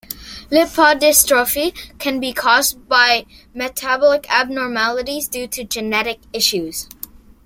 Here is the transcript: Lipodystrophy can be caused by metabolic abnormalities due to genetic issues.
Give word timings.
Lipodystrophy 0.49 1.75
can 1.99 2.19
be 2.19 2.33
caused 2.33 2.89
by 2.89 3.27
metabolic 3.53 4.25
abnormalities 4.31 5.27
due 5.27 5.47
to 5.49 5.63
genetic 5.63 6.21
issues. 6.33 6.89